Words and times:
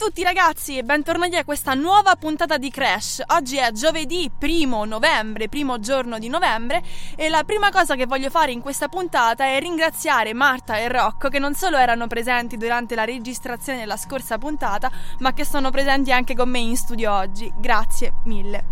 tutti 0.00 0.22
ragazzi 0.22 0.78
e 0.78 0.82
bentornati 0.82 1.36
a 1.36 1.44
questa 1.44 1.74
nuova 1.74 2.16
puntata 2.16 2.56
di 2.56 2.70
Crash. 2.70 3.22
Oggi 3.34 3.58
è 3.58 3.70
giovedì 3.70 4.30
primo 4.36 4.86
novembre, 4.86 5.50
primo 5.50 5.78
giorno 5.78 6.18
di 6.18 6.28
novembre 6.28 6.82
e 7.16 7.28
la 7.28 7.44
prima 7.44 7.68
cosa 7.68 7.96
che 7.96 8.06
voglio 8.06 8.30
fare 8.30 8.50
in 8.50 8.62
questa 8.62 8.88
puntata 8.88 9.44
è 9.44 9.60
ringraziare 9.60 10.32
Marta 10.32 10.78
e 10.78 10.88
Rocco 10.88 11.28
che 11.28 11.38
non 11.38 11.52
solo 11.52 11.76
erano 11.76 12.06
presenti 12.06 12.56
durante 12.56 12.94
la 12.94 13.04
registrazione 13.04 13.80
della 13.80 13.98
scorsa 13.98 14.38
puntata 14.38 14.90
ma 15.18 15.34
che 15.34 15.44
sono 15.44 15.68
presenti 15.68 16.10
anche 16.12 16.34
con 16.34 16.48
me 16.48 16.60
in 16.60 16.78
studio 16.78 17.12
oggi. 17.12 17.52
Grazie 17.58 18.14
mille. 18.24 18.64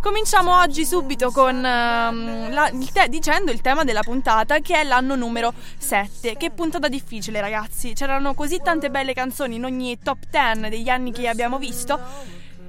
Cominciamo 0.00 0.60
oggi 0.60 0.84
subito 0.84 1.30
con, 1.30 1.56
um, 1.56 2.52
la, 2.52 2.68
il 2.68 2.92
te- 2.92 3.08
dicendo 3.08 3.50
il 3.50 3.60
tema 3.60 3.82
della 3.82 4.02
puntata 4.02 4.60
che 4.60 4.80
è 4.80 4.84
l'anno 4.84 5.16
numero 5.16 5.52
7. 5.78 6.36
Che 6.36 6.50
puntata 6.50 6.88
difficile 6.88 7.40
ragazzi, 7.40 7.92
c'erano 7.92 8.34
così 8.34 8.60
tante 8.62 8.88
belle 8.88 9.14
canzoni 9.14 9.56
in 9.56 9.64
ogni 9.64 9.98
top 9.98 10.18
10 10.30 10.68
degli 10.68 10.88
anni 10.88 11.10
che 11.10 11.26
abbiamo 11.28 11.58
visto 11.58 11.98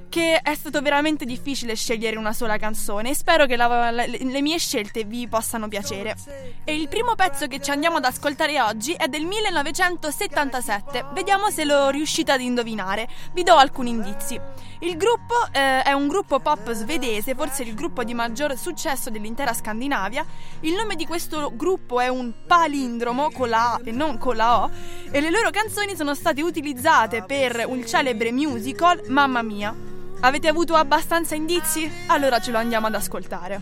che 0.08 0.40
è 0.42 0.54
stato 0.54 0.80
veramente 0.80 1.24
difficile 1.24 1.74
scegliere 1.74 2.16
una 2.16 2.32
sola 2.32 2.56
canzone 2.56 3.10
e 3.10 3.14
spero 3.14 3.46
che 3.46 3.56
la, 3.56 3.90
la, 3.90 4.06
le 4.06 4.42
mie 4.42 4.58
scelte 4.58 5.04
vi 5.04 5.28
possano 5.28 5.68
piacere. 5.68 6.16
E 6.64 6.74
il 6.74 6.88
primo 6.88 7.14
pezzo 7.14 7.46
che 7.46 7.60
ci 7.60 7.70
andiamo 7.70 7.98
ad 7.98 8.04
ascoltare 8.04 8.60
oggi 8.60 8.92
è 8.92 9.08
del 9.08 9.24
1977. 9.24 11.06
Vediamo 11.12 11.50
se 11.50 11.64
lo 11.64 11.90
riuscite 11.90 12.32
ad 12.32 12.40
indovinare. 12.40 13.08
Vi 13.32 13.42
do 13.42 13.54
alcuni 13.54 13.90
indizi. 13.90 14.40
Il 14.80 14.96
gruppo 14.96 15.34
eh, 15.50 15.82
è 15.82 15.92
un 15.92 16.06
gruppo 16.06 16.38
pop 16.38 16.70
svedese, 16.72 17.34
forse 17.34 17.64
il 17.64 17.74
gruppo 17.74 18.04
di 18.04 18.14
maggior 18.14 18.56
successo 18.56 19.10
dell'intera 19.10 19.52
Scandinavia. 19.52 20.24
Il 20.60 20.74
nome 20.74 20.94
di 20.94 21.04
questo 21.06 21.52
gruppo 21.54 22.00
è 22.00 22.08
un 22.08 22.32
palindromo 22.46 23.30
con 23.30 23.48
la 23.48 23.74
A 23.74 23.80
e 23.84 23.90
non 23.90 24.18
con 24.18 24.36
la 24.36 24.62
O 24.62 24.70
e 25.10 25.20
le 25.20 25.30
loro 25.30 25.50
canzoni 25.50 25.96
sono 25.96 26.14
state 26.14 26.42
utilizzate 26.42 27.22
per 27.24 27.64
un 27.66 27.84
celebre 27.86 28.30
musical 28.30 29.02
Mamma 29.08 29.42
Mia. 29.42 29.87
Avete 30.20 30.48
avuto 30.48 30.74
abbastanza 30.74 31.36
indizi? 31.36 31.88
Allora 32.08 32.40
ce 32.40 32.50
lo 32.50 32.58
andiamo 32.58 32.88
ad 32.88 32.94
ascoltare. 32.96 33.60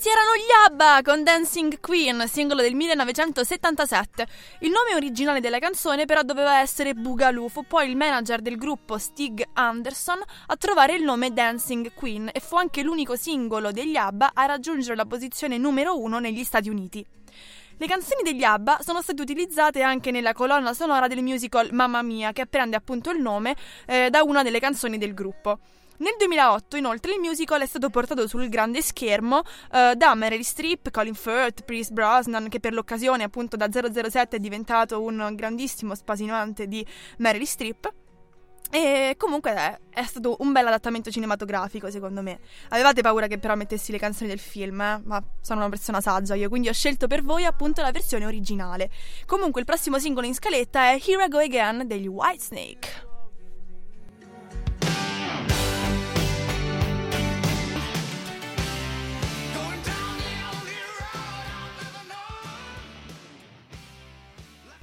Questi 0.00 0.16
erano 0.16 0.34
gli 0.34 0.66
ABBA 0.66 1.02
con 1.02 1.22
Dancing 1.22 1.78
Queen, 1.78 2.26
singolo 2.26 2.62
del 2.62 2.74
1977. 2.74 4.26
Il 4.60 4.70
nome 4.70 4.94
originale 4.94 5.40
della 5.40 5.58
canzone 5.58 6.06
però 6.06 6.22
doveva 6.22 6.60
essere 6.60 6.94
Boogaloo, 6.94 7.48
fu 7.48 7.66
poi 7.66 7.90
il 7.90 7.98
manager 7.98 8.40
del 8.40 8.56
gruppo 8.56 8.96
Stig 8.96 9.44
Anderson 9.52 10.18
a 10.46 10.56
trovare 10.56 10.94
il 10.94 11.02
nome 11.02 11.34
Dancing 11.34 11.92
Queen 11.92 12.30
e 12.32 12.40
fu 12.40 12.56
anche 12.56 12.82
l'unico 12.82 13.14
singolo 13.14 13.72
degli 13.72 13.96
ABBA 13.96 14.30
a 14.32 14.46
raggiungere 14.46 14.96
la 14.96 15.04
posizione 15.04 15.58
numero 15.58 16.00
uno 16.00 16.18
negli 16.18 16.44
Stati 16.44 16.70
Uniti. 16.70 17.04
Le 17.76 17.86
canzoni 17.86 18.22
degli 18.22 18.42
ABBA 18.42 18.78
sono 18.80 19.02
state 19.02 19.20
utilizzate 19.20 19.82
anche 19.82 20.10
nella 20.10 20.32
colonna 20.32 20.72
sonora 20.72 21.08
del 21.08 21.22
musical 21.22 21.68
Mamma 21.72 22.00
Mia, 22.00 22.32
che 22.32 22.46
prende 22.46 22.74
appunto 22.74 23.10
il 23.10 23.20
nome 23.20 23.54
eh, 23.84 24.08
da 24.08 24.22
una 24.22 24.42
delle 24.42 24.60
canzoni 24.60 24.96
del 24.96 25.12
gruppo. 25.12 25.58
Nel 26.00 26.14
2008, 26.16 26.76
inoltre, 26.78 27.12
il 27.12 27.20
musical 27.20 27.60
è 27.60 27.66
stato 27.66 27.90
portato 27.90 28.26
sul 28.26 28.48
grande 28.48 28.80
schermo 28.80 29.38
uh, 29.38 29.94
da 29.94 30.14
Meryl 30.14 30.42
Streep, 30.42 30.90
Colin 30.90 31.14
Firth, 31.14 31.62
Pierce 31.64 31.92
Brosnan, 31.92 32.48
che 32.48 32.58
per 32.58 32.72
l'occasione, 32.72 33.22
appunto, 33.22 33.56
da 33.56 33.68
007 33.70 34.36
è 34.36 34.38
diventato 34.38 35.02
un 35.02 35.32
grandissimo 35.34 35.94
spasinante 35.94 36.66
di 36.66 36.84
Meryl 37.18 37.46
Streep. 37.46 37.92
E 38.70 39.16
comunque 39.18 39.52
è, 39.52 39.78
è, 39.90 40.04
stato 40.04 40.36
un 40.38 40.52
bel 40.52 40.68
adattamento 40.68 41.10
cinematografico, 41.10 41.90
secondo 41.90 42.22
me. 42.22 42.38
Avevate 42.68 43.02
paura 43.02 43.26
che 43.26 43.38
però 43.38 43.54
mettessi 43.54 43.92
le 43.92 43.98
canzoni 43.98 44.30
del 44.30 44.38
film, 44.38 44.80
eh? 44.80 45.02
ma 45.04 45.22
sono 45.42 45.60
una 45.60 45.68
persona 45.68 46.00
saggia 46.00 46.34
io, 46.34 46.48
quindi 46.48 46.68
ho 46.68 46.72
scelto 46.72 47.08
per 47.08 47.22
voi 47.22 47.44
appunto 47.44 47.82
la 47.82 47.90
versione 47.90 48.24
originale. 48.24 48.88
Comunque 49.26 49.60
il 49.60 49.66
prossimo 49.66 49.98
singolo 49.98 50.26
in 50.26 50.34
scaletta 50.34 50.92
è 50.92 51.00
Here 51.04 51.24
I 51.24 51.28
Go 51.28 51.38
Again 51.40 51.86
degli 51.86 52.06
Whitesnake. 52.06 52.99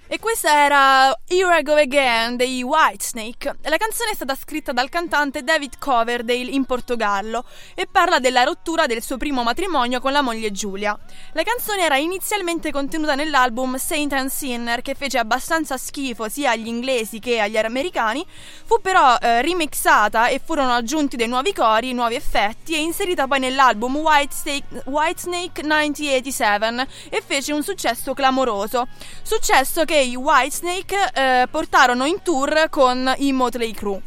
E 0.09 0.19
questa 0.19 0.63
era 0.63 1.19
Here 1.28 1.59
I 1.59 1.63
Go 1.63 1.73
Again 1.73 2.38
dei 2.38 2.63
Whitesnake. 2.63 3.57
La 3.63 3.75
canzone 3.75 4.12
è 4.12 4.16
stata 4.16 4.35
scritta 4.35 4.72
dal 4.72 4.88
cantante 4.88 5.44
David 5.44 5.78
Coverdale 5.79 6.50
in 6.50 6.63
Portogallo 6.63 7.44
e 7.75 7.90
parla 7.91 8.19
della 8.19 8.44
rottura 8.44 8.85
del 8.85 9.03
suo 9.03 9.18
primo 9.18 9.44
matrimonio 9.44 10.00
con 10.00 10.13
la 10.13 10.22
moglie 10.22 10.53
Giulia. 10.53 10.97
La 11.34 11.44
canzone 11.44 11.81
era 11.81 11.97
inizialmente 11.97 12.72
contenuta 12.72 13.16
nell'album 13.16 13.75
Saint 13.75 14.13
and 14.13 14.29
Sinner 14.29 14.81
che 14.81 14.95
fece 14.95 15.18
abbastanza 15.18 15.75
schifo 15.75 16.29
sia 16.29 16.51
agli 16.51 16.68
inglesi 16.68 17.19
che 17.19 17.41
agli 17.41 17.57
americani, 17.57 18.25
fu 18.63 18.79
però 18.79 19.18
eh, 19.18 19.41
remixata 19.41 20.29
e 20.29 20.39
furono 20.39 20.72
aggiunti 20.72 21.18
dei 21.18 21.28
nuovi 21.28 21.51
cori, 21.51 21.91
nuovi 21.91 22.16
effetti 22.16 22.75
e 22.75 22.79
inserita 22.79 23.28
poi 23.28 23.39
nell'album 23.39 23.97
Whitesnake, 23.97 24.84
Whitesnake 24.85 25.63
1987 25.63 26.88
e 27.09 27.22
fece 27.25 27.51
un 27.51 27.62
successo 27.62 28.13
clamoroso. 28.13 28.88
Successo 29.22 29.84
che 29.84 29.95
i 30.00 30.16
Whitesnake 30.16 31.12
eh, 31.13 31.47
portarono 31.50 32.06
in 32.06 32.22
tour 32.22 32.68
con 32.69 33.13
i 33.18 33.31
Motley 33.31 33.72
Crue. 33.72 34.02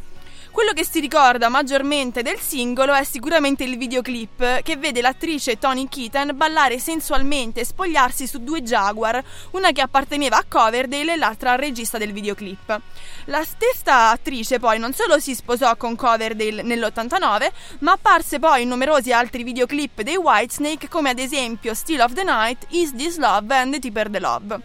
Quello 0.51 0.73
che 0.73 0.83
si 0.83 0.99
ricorda 0.99 1.47
maggiormente 1.47 2.21
del 2.23 2.37
singolo 2.37 2.93
è 2.93 3.05
sicuramente 3.05 3.63
il 3.63 3.77
videoclip 3.77 4.61
che 4.63 4.75
vede 4.75 4.99
l'attrice 4.99 5.57
Tony 5.57 5.87
Keaton 5.87 6.31
ballare 6.35 6.77
sensualmente 6.77 7.61
e 7.61 7.65
spogliarsi 7.65 8.27
su 8.27 8.43
due 8.43 8.61
Jaguar, 8.61 9.23
una 9.51 9.71
che 9.71 9.79
apparteneva 9.79 10.35
a 10.35 10.43
Coverdale 10.45 11.13
e 11.13 11.15
l'altra 11.15 11.53
al 11.53 11.57
regista 11.57 11.97
del 11.97 12.11
videoclip. 12.11 12.81
La 13.25 13.45
stessa 13.45 14.09
attrice 14.09 14.59
poi 14.59 14.77
non 14.77 14.91
solo 14.91 15.19
si 15.19 15.35
sposò 15.35 15.77
con 15.77 15.95
Coverdale 15.95 16.63
nell'89, 16.63 17.51
ma 17.79 17.93
apparse 17.93 18.37
poi 18.37 18.63
in 18.63 18.67
numerosi 18.67 19.13
altri 19.13 19.43
videoclip 19.43 20.01
dei 20.01 20.17
Whitesnake 20.17 20.89
come 20.89 21.11
ad 21.11 21.19
esempio 21.19 21.73
Still 21.73 22.01
of 22.01 22.11
the 22.11 22.25
Night, 22.25 22.65
Is 22.71 22.93
This 22.93 23.17
Love 23.17 23.55
and 23.55 23.71
The 23.71 23.79
Tipper 23.79 24.09
the 24.09 24.19
Love. 24.19 24.59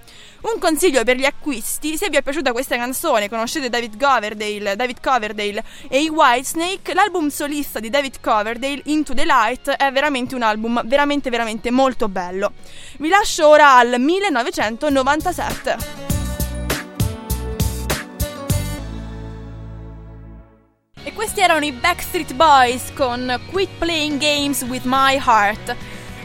Un 0.46 0.60
consiglio 0.60 1.02
per 1.02 1.16
gli 1.16 1.24
acquisti, 1.24 1.96
se 1.96 2.08
vi 2.08 2.18
è 2.18 2.22
piaciuta 2.22 2.52
questa 2.52 2.76
canzone, 2.76 3.28
conoscete 3.28 3.68
David 3.68 4.00
Coverdale, 4.00 4.76
David 4.76 5.00
Coverdale 5.02 5.64
e 5.88 6.02
i 6.02 6.08
Whitesnake, 6.08 6.94
l'album 6.94 7.30
solista 7.30 7.80
di 7.80 7.90
David 7.90 8.20
Coverdale, 8.20 8.80
Into 8.84 9.12
the 9.12 9.24
Light, 9.24 9.68
è 9.68 9.90
veramente 9.90 10.36
un 10.36 10.42
album 10.42 10.82
veramente 10.84 11.30
veramente 11.30 11.72
molto 11.72 12.08
bello. 12.08 12.52
Vi 12.98 13.08
lascio 13.08 13.48
ora 13.48 13.74
al 13.74 13.96
1997. 13.98 15.78
E 21.02 21.12
questi 21.12 21.40
erano 21.40 21.64
i 21.64 21.72
Backstreet 21.72 22.34
Boys 22.34 22.92
con 22.94 23.40
Quit 23.50 23.70
Playing 23.78 24.20
Games 24.20 24.62
with 24.62 24.84
My 24.84 25.16
Heart. 25.16 25.74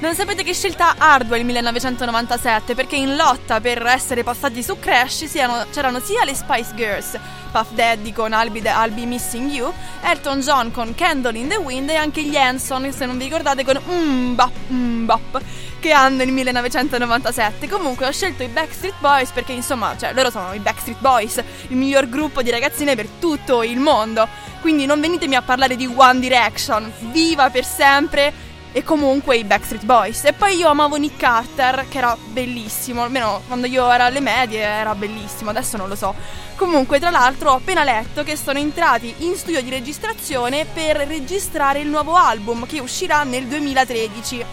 Non 0.02 0.16
sapete 0.16 0.42
che 0.42 0.56
scelta 0.56 0.96
ardua 0.98 1.38
il 1.38 1.46
1997 1.46 2.74
perché 2.74 2.96
in 2.96 3.16
lotta 3.16 3.62
per 3.62 3.86
essere 3.86 4.24
passati 4.24 4.64
su 4.64 4.80
Crash 4.80 5.26
siano, 5.26 5.68
c'erano 5.72 6.00
sia 6.00 6.26
le 6.26 6.34
Spice 6.34 6.74
Girls, 6.74 7.20
Puff 7.52 7.70
Daddy 7.74 8.12
con 8.12 8.32
I'll 8.32 8.50
Be, 8.50 8.62
I'll 8.68 8.92
Be 8.92 9.06
Missing 9.06 9.52
You, 9.52 9.72
Elton 10.02 10.40
John 10.40 10.72
con 10.72 10.96
Candle 10.96 11.38
in 11.38 11.50
the 11.50 11.58
Wind 11.58 11.88
e 11.92 11.98
anche 11.98 12.24
gli 12.24 12.36
Hanson, 12.36 12.92
se 12.92 13.06
non 13.06 13.20
vi 13.20 13.26
ricordate, 13.26 13.64
con 13.64 13.78
Mbap 13.78 14.70
Mbap 14.70 15.42
che 15.80 15.92
hanno 15.92 16.24
il 16.24 16.32
1997. 16.32 17.70
Comunque 17.70 18.08
ho 18.08 18.12
scelto 18.12 18.42
i 18.42 18.48
Backstreet 18.48 18.96
Boys 18.98 19.30
perché 19.30 19.52
insomma, 19.52 19.96
cioè 20.00 20.14
loro 20.14 20.32
sono 20.32 20.52
i 20.54 20.60
Backstreet 20.60 21.00
Boys, 21.00 21.44
il 21.68 21.78
miglior 21.78 22.10
gruppo 22.10 22.42
di 22.42 22.50
ragazzine 22.50 22.96
per 22.96 23.06
tutto 23.20 23.62
il 23.62 23.78
mondo. 23.78 24.28
Quindi 24.62 24.88
non 24.88 25.00
venitemi 25.00 25.36
a 25.36 25.44
parlare 25.44 25.76
di 25.76 25.86
One 25.86 26.20
Direction, 26.20 26.92
viva 27.12 27.52
per 27.52 27.66
sempre! 27.66 28.50
E 28.72 28.84
comunque 28.84 29.38
i 29.38 29.44
Backstreet 29.44 29.84
Boys. 29.86 30.24
E 30.26 30.34
poi 30.34 30.56
io 30.56 30.70
amavo 30.70 30.96
Nick 30.96 31.18
Carter, 31.18 31.86
che 31.90 31.98
era 31.98 32.16
bellissimo, 32.24 33.04
almeno 33.04 33.42
quando 33.48 33.68
io 33.68 33.90
ero 33.92 34.04
alle 34.04 34.20
medie 34.20 34.62
era 34.62 34.96
bellissimo, 34.96 35.50
adesso 35.50 35.78
non 35.78 35.88
lo 35.88 35.96
so. 35.96 36.14
Comunque, 36.56 37.00
tra 37.00 37.10
l'altro, 37.10 37.52
ho 37.52 37.56
appena 37.56 37.84
letto 37.84 38.24
che 38.24 38.36
sono 38.36 38.60
entrati 38.60 39.14
in 39.20 39.36
studio 39.36 39.62
di 39.62 39.70
registrazione 39.70 40.66
per 40.66 40.98
registrare 40.98 41.80
il 41.80 41.88
nuovo 41.88 42.16
album 42.16 42.66
che 42.66 42.80
uscirà 42.80 43.24
nel 43.24 43.46
2013. 43.48 44.46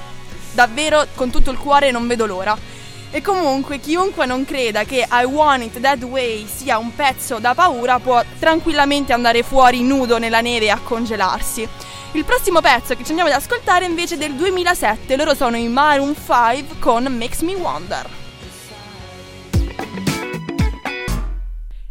Davvero, 0.53 1.07
con 1.15 1.31
tutto 1.31 1.51
il 1.51 1.59
cuore, 1.59 1.91
non 1.91 2.07
vedo 2.07 2.27
l'ora. 2.27 2.57
E 3.11 3.23
comunque 3.23 3.79
chiunque 3.79 4.27
non 4.27 4.45
creda 4.45 4.85
che 4.85 5.07
I 5.11 5.25
Want 5.25 5.65
It 5.65 5.81
That 5.81 6.03
Way 6.03 6.47
sia 6.47 6.77
un 6.77 6.95
pezzo 6.95 7.39
da 7.39 7.55
paura 7.55 7.99
può 8.01 8.23
tranquillamente 8.39 9.15
andare 9.15 9.43
fuori 9.43 9.83
nudo 9.83 10.19
nella 10.19 10.43
neve 10.43 10.71
a 10.71 10.79
congelarsi. 10.79 11.67
Il 12.13 12.25
prossimo 12.25 12.63
pezzo 12.63 12.95
che 12.97 13.05
ci 13.05 13.11
andiamo 13.11 13.31
ad 13.31 13.37
ascoltare 13.37 13.85
è 13.85 13.89
invece 13.89 14.17
del 14.17 14.35
2007, 14.35 15.15
loro 15.15 15.35
sono 15.35 15.59
i 15.59 15.69
Maroon 15.69 16.15
5 16.15 16.79
con 16.79 17.05
Makes 17.05 17.43
Me 17.43 17.55
Wonder. 17.55 18.28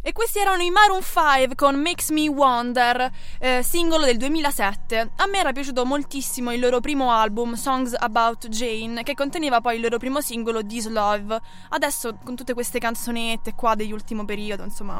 E 0.08 0.12
questi 0.12 0.38
erano 0.38 0.62
i 0.62 0.70
Maroon 0.70 1.02
5 1.02 1.54
con 1.54 1.74
Makes 1.78 2.08
Me 2.08 2.26
Wonder, 2.28 3.10
eh, 3.40 3.62
singolo 3.62 4.06
del 4.06 4.16
2007. 4.16 5.10
A 5.16 5.26
me 5.26 5.36
era 5.36 5.52
piaciuto 5.52 5.84
moltissimo 5.84 6.50
il 6.50 6.60
loro 6.60 6.80
primo 6.80 7.12
album, 7.12 7.52
Songs 7.52 7.94
About 7.94 8.48
Jane, 8.48 9.02
che 9.02 9.12
conteneva 9.12 9.60
poi 9.60 9.74
il 9.74 9.82
loro 9.82 9.98
primo 9.98 10.22
singolo, 10.22 10.64
This 10.64 10.88
Love. 10.88 11.38
Adesso, 11.68 12.20
con 12.24 12.36
tutte 12.36 12.54
queste 12.54 12.78
canzonette 12.78 13.52
qua 13.52 13.74
dell'ultimo 13.74 14.24
periodo, 14.24 14.62
insomma, 14.62 14.94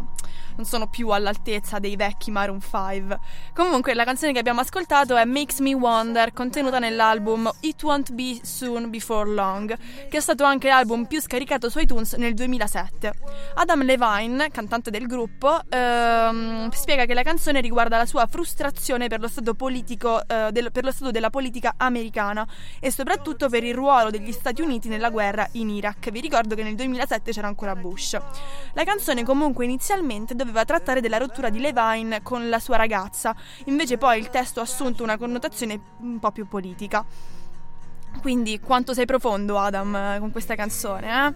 non 0.57 0.67
sono 0.67 0.89
più 0.89 1.09
all'altezza 1.09 1.79
dei 1.79 1.97
vecchi 1.97 2.31
Maroon 2.31 2.61
5. 2.61 3.19
Comunque, 3.55 3.95
la 3.95 4.05
canzone 4.05 4.35
che 4.35 4.41
abbiamo 4.41 4.61
ascoltato 4.61 5.17
è 5.17 5.25
Makes 5.25 5.61
Me 5.61 5.73
Wonder, 5.73 6.35
contenuta 6.35 6.79
nell'album 6.79 7.51
It 7.61 7.83
Won't 7.83 8.13
Be 8.13 8.41
Soon 8.43 8.91
Before 8.91 9.31
Long, 9.31 9.75
che 10.11 10.19
è 10.19 10.21
stato 10.21 10.45
anche 10.45 10.69
l'album 10.69 11.07
più 11.07 11.19
scaricato 11.19 11.71
su 11.71 11.79
iTunes 11.79 12.13
nel 12.13 12.35
2007. 12.35 13.13
Adam 13.55 13.83
Levine, 13.85 14.51
cantante 14.51 14.91
del 14.91 14.97
gruppo, 15.07 15.61
ehm, 15.69 16.71
spiega 16.71 17.05
che 17.05 17.15
la 17.15 17.23
canzone 17.23 17.61
riguarda 17.61 17.97
la 17.97 18.07
sua 18.07 18.27
frustrazione 18.27 19.09
per 19.09 19.21
lo 19.21 19.29
stato 19.29 19.55
politico, 19.55 20.27
eh, 20.27 20.51
del, 20.53 20.73
per 20.73 20.85
lo 20.85 20.91
stato 20.91 21.11
della 21.11 21.31
politica 21.31 21.75
americana 21.77 22.47
e 22.81 22.91
soprattutto 22.91 23.49
per 23.49 23.65
il 23.65 23.75
ruolo 23.75 24.11
degli 24.11 24.33
Stati 24.33 24.63
Uniti 24.63 24.89
nella 24.89 25.11
guerra 25.11 25.47
in 25.53 25.71
Iraq. 25.71 26.11
Vi 26.11 26.21
ricordo 26.21 26.55
che 26.55 26.63
nel 26.63 26.75
2007 26.75 27.33
c'era 27.33 27.47
ancora 27.47 27.77
Bush. 27.77 28.19
La 28.73 28.85
canzone 28.85 29.25
comunque 29.25 29.65
inizialmente 29.65 30.35
doveva 30.35 30.65
trattare 30.65 31.01
della 31.01 31.19
rottura 31.19 31.51
di 31.51 31.61
Levine 31.61 32.23
con 32.23 32.49
la 32.49 32.59
sua 32.59 32.77
ragazza, 32.77 33.35
invece 33.65 33.99
poi 33.99 34.19
il 34.19 34.31
testo 34.31 34.61
ha 34.61 34.65
assunto 34.65 35.03
una 35.03 35.17
connotazione 35.17 35.81
un 36.01 36.19
po' 36.19 36.33
più 36.33 36.49
politica. 36.49 37.05
Quindi 38.21 38.61
quanto 38.61 38.95
sei 38.95 39.07
profondo 39.07 39.59
Adam 39.59 40.19
con 40.19 40.33
questa 40.33 40.55
canzone, 40.55 41.09
eh? 41.09 41.33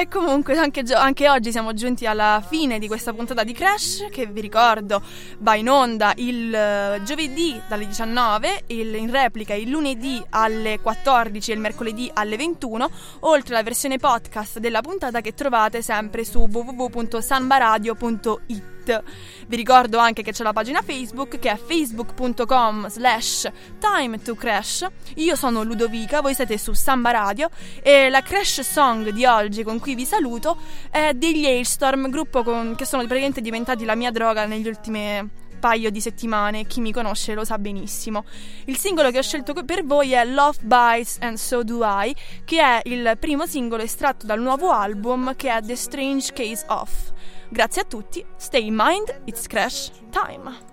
E 0.00 0.08
comunque 0.08 0.56
anche, 0.56 0.80
anche, 0.94 1.28
oggi 1.28 1.50
siamo 1.50 1.74
giunti 1.74 2.06
alla 2.06 2.42
fine 2.46 2.78
di 2.78 2.86
questa 2.86 3.12
puntata 3.12 3.44
di 3.44 3.52
Crash 3.52 4.06
che 4.10 4.24
vi 4.26 4.40
ricordo 4.40 5.02
va 5.40 5.54
in 5.54 5.68
onda 5.68 6.14
il 6.16 6.48
uh, 6.48 7.02
giovedì 7.02 7.60
dalle 7.68 7.86
19, 7.86 8.62
il, 8.68 8.94
in 8.94 9.10
replica 9.10 9.52
il 9.52 9.68
lunedì 9.68 10.24
alle 10.30 10.80
14 10.80 11.50
e 11.50 11.54
il 11.54 11.60
mercoledì 11.60 12.10
alle 12.12 12.36
21, 12.36 12.90
oltre 13.20 13.54
alla 13.54 13.62
versione 13.62 13.98
podcast 13.98 14.58
della 14.58 14.80
puntata 14.80 15.20
che 15.20 15.34
trovate 15.34 15.82
sempre 15.82 16.24
su 16.24 16.48
www.sanbaradio.it. 16.50 18.72
Vi 18.84 19.56
ricordo 19.56 19.98
anche 19.98 20.22
che 20.22 20.32
c'è 20.32 20.42
la 20.42 20.52
pagina 20.52 20.82
Facebook 20.82 21.38
che 21.38 21.50
è 21.50 21.56
facebook.com 21.56 22.88
slash 22.88 23.50
time 23.78 24.20
to 24.20 24.34
crash. 24.34 24.86
Io 25.16 25.36
sono 25.36 25.62
Ludovica, 25.62 26.20
voi 26.20 26.34
siete 26.34 26.58
su 26.58 26.72
Samba 26.72 27.10
Radio 27.10 27.50
e 27.82 28.08
la 28.08 28.22
crash 28.22 28.60
song 28.60 29.10
di 29.10 29.24
oggi 29.24 29.62
con 29.62 29.78
cui 29.78 29.94
vi 29.94 30.04
saluto 30.04 30.56
è 30.90 31.12
degli 31.14 31.46
Hailstorm, 31.46 32.10
gruppo 32.10 32.42
con, 32.42 32.74
che 32.76 32.84
sono 32.84 33.02
praticamente 33.02 33.40
diventati 33.40 33.84
la 33.84 33.94
mia 33.94 34.10
droga 34.10 34.46
negli 34.46 34.66
ultimi 34.66 35.40
paio 35.62 35.92
di 35.92 36.00
settimane, 36.00 36.66
chi 36.66 36.80
mi 36.80 36.92
conosce 36.92 37.34
lo 37.34 37.44
sa 37.44 37.56
benissimo. 37.56 38.24
Il 38.64 38.76
singolo 38.76 39.12
che 39.12 39.18
ho 39.18 39.22
scelto 39.22 39.54
per 39.64 39.84
voi 39.84 40.10
è 40.10 40.24
Love 40.24 40.58
Bites 40.62 41.18
and 41.20 41.36
So 41.36 41.62
Do 41.62 41.82
I, 41.84 42.12
che 42.44 42.60
è 42.60 42.80
il 42.86 43.16
primo 43.20 43.46
singolo 43.46 43.84
estratto 43.84 44.26
dal 44.26 44.40
nuovo 44.40 44.72
album 44.72 45.36
che 45.36 45.54
è 45.54 45.62
The 45.62 45.76
Strange 45.76 46.32
Case 46.32 46.64
of. 46.66 47.12
Grazie 47.48 47.82
a 47.82 47.84
tutti, 47.84 48.24
stay 48.36 48.66
in 48.66 48.74
mind, 48.76 49.20
it's 49.26 49.46
crash 49.46 49.92
time! 50.10 50.71